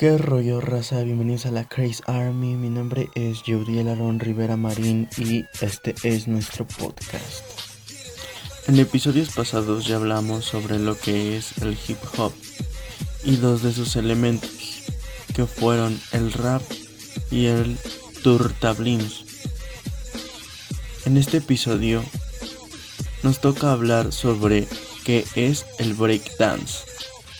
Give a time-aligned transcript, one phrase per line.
[0.00, 1.02] ¿Qué rollo raza?
[1.02, 2.54] Bienvenidos a la Craze Army.
[2.54, 7.44] Mi nombre es Judiel Aaron Rivera Marín y este es nuestro podcast.
[8.66, 12.32] En episodios pasados ya hablamos sobre lo que es el hip hop
[13.24, 14.84] y dos de sus elementos,
[15.34, 16.62] que fueron el rap
[17.30, 17.76] y el
[18.22, 19.26] turtablins.
[21.04, 22.02] En este episodio
[23.22, 24.66] nos toca hablar sobre
[25.04, 26.86] qué es el breakdance.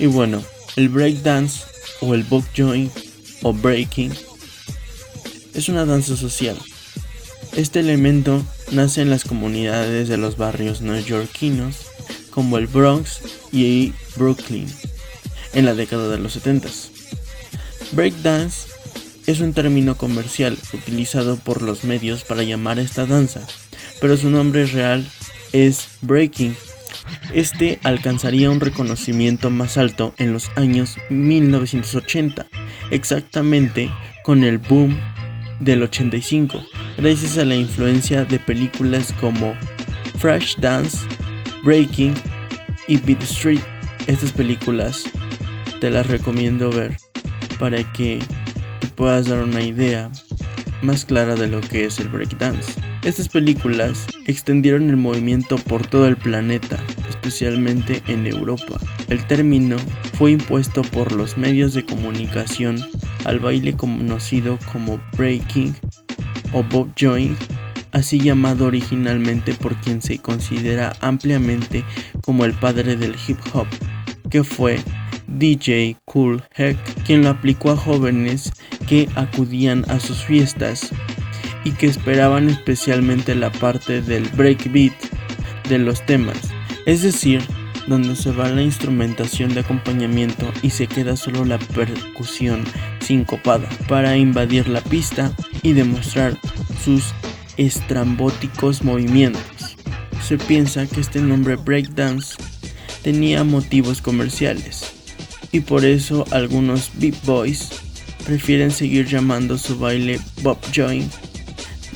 [0.00, 0.42] Y bueno,
[0.74, 1.67] el breakdance
[2.00, 2.92] o el bok joint
[3.42, 4.12] o breaking
[5.54, 6.56] es una danza social.
[7.56, 11.76] Este elemento nace en las comunidades de los barrios neoyorquinos
[12.30, 14.66] como el Bronx y Brooklyn
[15.54, 16.68] en la década de los 70.
[17.92, 18.68] Breakdance
[19.26, 23.40] es un término comercial utilizado por los medios para llamar esta danza,
[24.00, 25.06] pero su nombre real
[25.52, 26.56] es breaking
[27.32, 32.46] este alcanzaría un reconocimiento más alto en los años 1980,
[32.90, 33.90] exactamente
[34.24, 34.98] con el boom
[35.60, 36.62] del 85,
[36.96, 39.54] gracias a la influencia de películas como
[40.18, 40.98] Fresh Dance,
[41.64, 42.14] Breaking
[42.86, 43.60] y Beat Street.
[44.06, 45.04] Estas películas
[45.80, 46.96] te las recomiendo ver
[47.58, 48.20] para que
[48.80, 50.10] te puedas dar una idea
[50.82, 52.87] más clara de lo que es el breakdance.
[53.04, 58.78] Estas películas extendieron el movimiento por todo el planeta, especialmente en Europa.
[59.08, 59.76] El término
[60.18, 62.84] fue impuesto por los medios de comunicación
[63.24, 65.74] al baile conocido como breaking
[66.52, 67.38] o bob joint,
[67.92, 71.84] así llamado originalmente por quien se considera ampliamente
[72.22, 73.66] como el padre del hip hop,
[74.28, 74.80] que fue
[75.28, 78.52] DJ Cool Heck, quien lo aplicó a jóvenes
[78.88, 80.90] que acudían a sus fiestas
[81.68, 84.94] y que esperaban especialmente la parte del breakbeat
[85.68, 86.38] de los temas,
[86.86, 87.42] es decir,
[87.86, 92.64] donde se va la instrumentación de acompañamiento y se queda solo la percusión
[93.00, 95.30] sincopada para invadir la pista
[95.62, 96.38] y demostrar
[96.82, 97.12] sus
[97.58, 99.76] estrambóticos movimientos.
[100.26, 102.36] Se piensa que este nombre breakdance
[103.02, 104.90] tenía motivos comerciales
[105.52, 107.68] y por eso algunos beat boys
[108.24, 111.27] prefieren seguir llamando su baile Bob Joint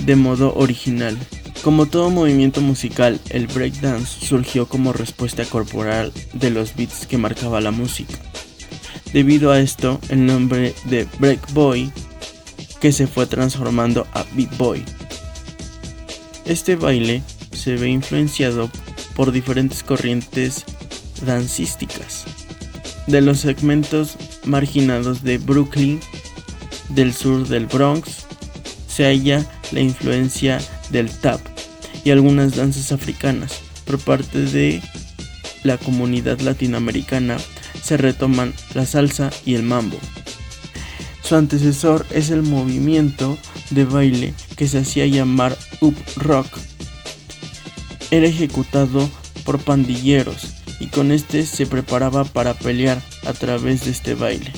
[0.04, 1.16] de modo original.
[1.62, 7.60] Como todo movimiento musical, el breakdance surgió como respuesta corporal de los beats que marcaba
[7.60, 8.14] la música.
[9.12, 11.92] Debido a esto, el nombre de break boy
[12.80, 14.82] que se fue transformando a beat boy.
[16.44, 18.70] Este baile se ve influenciado
[19.14, 20.64] por diferentes corrientes
[21.24, 22.24] dancísticas
[23.06, 26.00] de los segmentos marginados de Brooklyn
[26.88, 28.26] del sur del Bronx
[28.92, 30.60] se halla la influencia
[30.90, 31.40] del tap
[32.04, 33.60] y algunas danzas africanas.
[33.86, 34.82] Por parte de
[35.62, 37.38] la comunidad latinoamericana
[37.82, 39.96] se retoman la salsa y el mambo.
[41.22, 43.38] Su antecesor es el movimiento
[43.70, 46.46] de baile que se hacía llamar up rock.
[48.10, 49.08] Era ejecutado
[49.44, 50.48] por pandilleros
[50.80, 54.52] y con este se preparaba para pelear a través de este baile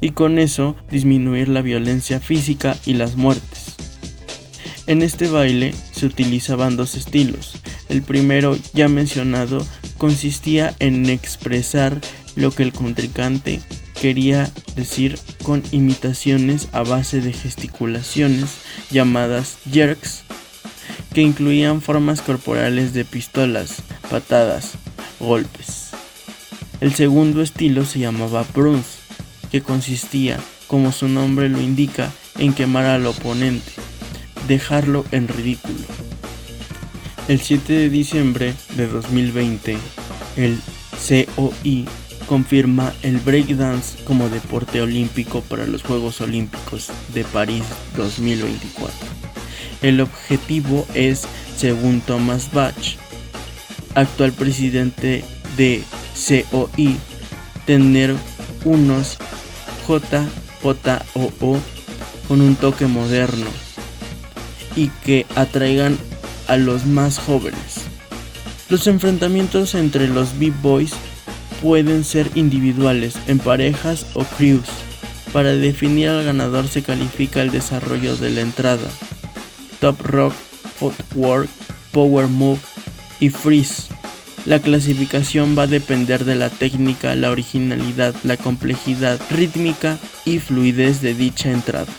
[0.00, 3.74] y con eso disminuir la violencia física y las muertes.
[4.86, 7.54] En este baile se utilizaban dos estilos.
[7.88, 9.64] El primero, ya mencionado,
[9.98, 12.00] consistía en expresar
[12.34, 13.60] lo que el contrincante
[14.00, 18.50] quería decir con imitaciones a base de gesticulaciones
[18.90, 20.22] llamadas jerks,
[21.12, 24.72] que incluían formas corporales de pistolas, patadas,
[25.18, 25.90] golpes.
[26.80, 28.99] El segundo estilo se llamaba Bruns,
[29.50, 33.72] que consistía, como su nombre lo indica, en quemar al oponente,
[34.48, 35.84] dejarlo en ridículo.
[37.28, 39.78] El 7 de diciembre de 2020,
[40.36, 40.58] el
[41.36, 41.86] COI
[42.26, 47.64] confirma el breakdance como deporte olímpico para los Juegos Olímpicos de París
[47.96, 48.92] 2024.
[49.82, 51.24] El objetivo es,
[51.56, 52.74] según Thomas Bach,
[53.94, 55.24] actual presidente
[55.56, 55.82] de
[56.50, 56.96] COI,
[57.66, 58.14] tener
[58.64, 59.18] unos
[59.98, 61.58] JJOO
[62.28, 63.46] con un toque moderno
[64.76, 65.98] y que atraigan
[66.46, 67.86] a los más jóvenes.
[68.68, 70.92] Los enfrentamientos entre los B-Boys
[71.60, 74.68] pueden ser individuales, en parejas o crews.
[75.32, 78.88] Para definir al ganador se califica el desarrollo de la entrada,
[79.80, 80.34] top rock,
[80.78, 81.48] footwork,
[81.92, 82.60] power move
[83.18, 83.88] y freeze.
[84.46, 91.02] La clasificación va a depender de la técnica, la originalidad, la complejidad rítmica y fluidez
[91.02, 91.92] de dicha entrada.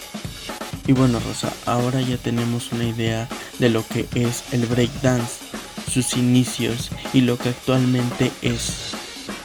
[0.87, 3.29] Y bueno Rosa, ahora ya tenemos una idea
[3.59, 5.35] de lo que es el breakdance,
[5.91, 8.93] sus inicios y lo que actualmente es.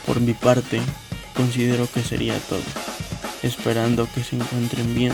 [0.07, 0.81] Por mi parte,
[1.35, 2.63] considero que sería todo.
[3.43, 5.13] Esperando que se encuentren bien.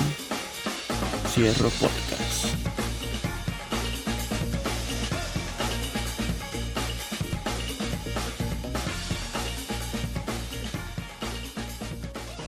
[1.35, 2.72] Cierro podcast.